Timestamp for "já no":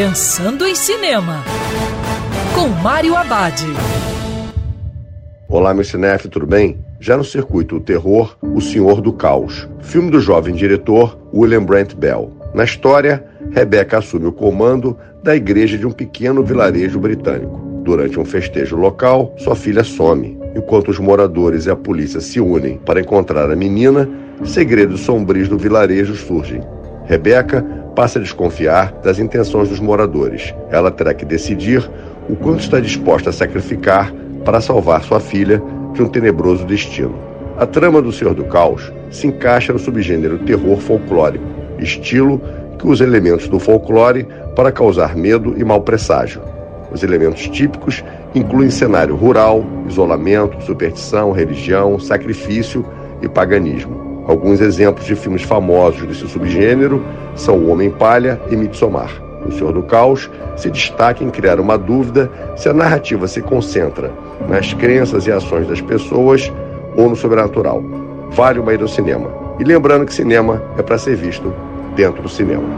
7.00-7.24